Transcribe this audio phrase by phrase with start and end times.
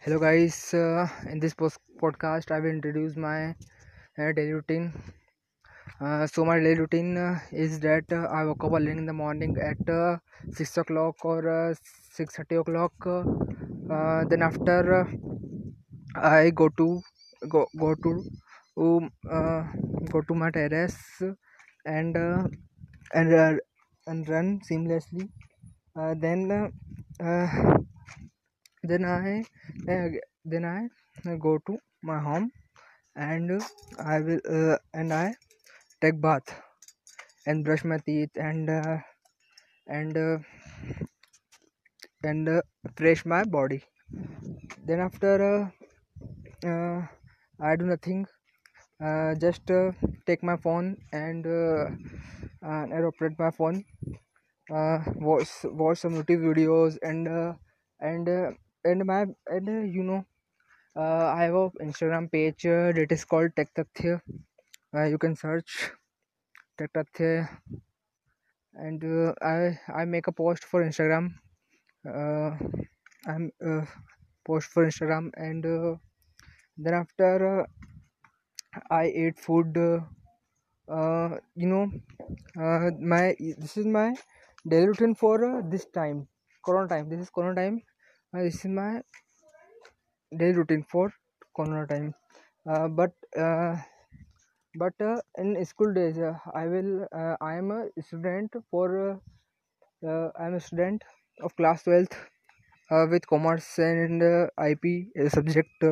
[0.00, 0.74] hello guys.
[0.74, 3.50] Uh, in this post- podcast i will introduce my
[4.18, 4.92] uh, daily routine.
[6.00, 9.12] Uh, so my daily routine uh, is that uh, i woke up early in the
[9.22, 10.16] morning at uh,
[10.52, 11.74] 6 o'clock or
[12.14, 12.92] 6.30 o'clock.
[14.30, 15.06] Then after
[16.16, 16.86] i go to
[17.48, 18.12] go, go to
[18.84, 19.10] um,
[20.12, 20.98] go to my terrace
[21.84, 22.16] and
[23.14, 23.60] and
[24.06, 25.28] and run seamlessly.
[25.96, 26.72] Then
[28.90, 29.44] then I
[29.92, 30.08] uh,
[30.44, 32.50] then I go to my home
[33.16, 33.62] and
[33.98, 35.34] I will uh, and I
[36.00, 36.48] take bath
[37.46, 38.98] and brush my teeth and uh,
[39.86, 40.38] and uh,
[42.22, 42.62] and uh,
[42.96, 43.82] fresh my body.
[44.86, 47.06] Then after uh, uh,
[47.60, 48.26] I do nothing
[49.04, 49.92] uh, just uh,
[50.26, 51.90] take my phone and uh,
[52.66, 53.84] uh, operate my phone
[54.70, 57.52] uh, watch watch some YouTube videos and uh,
[58.00, 58.50] and uh,
[58.84, 60.24] and my and uh, you know
[60.96, 64.20] uh, i have a instagram page uh, that is called tech tathya
[64.96, 65.92] uh, you can search
[66.78, 67.48] tech tathya.
[68.74, 71.26] And uh, i i make a post for instagram
[72.14, 72.50] uh,
[73.32, 73.84] i'm uh,
[74.46, 75.30] post for instagram.
[75.36, 75.96] And uh,
[76.78, 77.66] then after uh,
[79.02, 80.00] i ate food uh,
[80.98, 81.30] uh,
[81.62, 81.84] you know
[82.64, 83.24] uh, my
[83.64, 84.08] this is my
[84.72, 86.28] daily routine for uh, this time
[86.64, 87.08] corona time.
[87.10, 87.82] This is corona time
[88.34, 89.02] uh, this is my
[90.38, 91.12] daily routine for
[91.56, 92.14] corona time.
[92.68, 93.76] Uh, but uh,
[94.76, 98.86] but uh, in school days uh, i will uh, i am a student for
[100.04, 101.02] i am a student
[101.42, 102.16] of class 12th
[103.12, 104.22] with commerce and
[104.70, 104.84] ip
[105.36, 105.84] subject.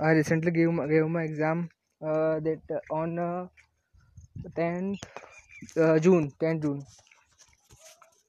[0.00, 3.50] I recently gave gave my exam that on
[4.56, 5.00] 10th
[6.02, 6.84] june 10 june.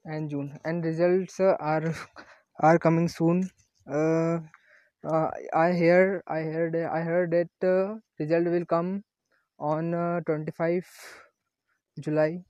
[0.06, 0.58] And june.
[0.64, 1.94] And results are
[2.60, 3.50] are coming soon.
[3.90, 4.40] Uh,
[5.06, 9.04] uh, i hear i heard i heard that uh, result will come
[9.60, 10.86] on uh, 25
[12.00, 12.44] july.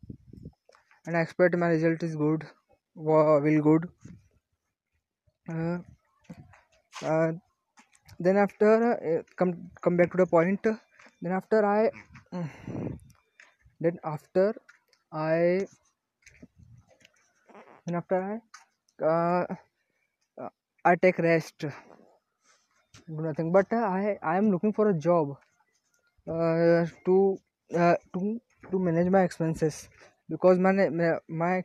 [1.07, 2.45] And i expect my result is good
[3.45, 3.89] will good.
[5.49, 5.79] Uh,
[7.03, 7.31] uh,
[8.19, 8.71] then after
[9.19, 10.61] uh, come come back to the point.
[11.21, 11.91] Then after i
[13.79, 14.55] then after
[15.11, 15.65] i
[17.85, 19.55] then after i uh,
[20.85, 21.65] I take rest,
[23.07, 23.51] nothing.
[23.51, 25.37] But uh, I I am looking for a job
[26.29, 27.37] uh, to
[27.75, 28.41] uh, to
[28.71, 29.89] to manage my expenses
[30.29, 30.73] because my
[31.43, 31.55] my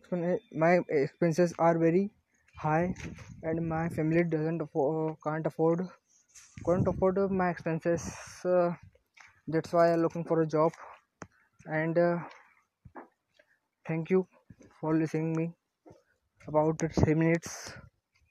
[0.65, 2.11] my expenses are very
[2.57, 2.95] high
[3.43, 5.89] and my family doesn't afford, can't afford
[6.67, 8.11] can't afford my expenses.
[9.47, 10.73] That's why I'm looking for a job.
[11.67, 11.99] And
[13.87, 14.27] thank you
[14.81, 15.53] for listening me
[16.49, 17.73] about three minutes.